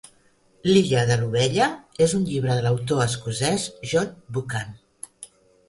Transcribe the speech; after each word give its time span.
L'Illa 0.67 1.03
de 1.09 1.17
l'Ovella 1.19 1.67
és 2.07 2.17
un 2.21 2.25
llibre 2.31 2.57
de 2.61 2.65
l'autor 2.69 3.05
escocès 3.07 3.69
John 3.95 4.13
Buchan. 4.39 4.77